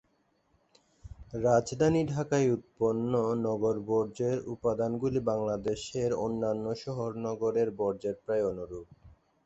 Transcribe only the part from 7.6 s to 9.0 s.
বর্জ্যের প্রায় অনুরূপ।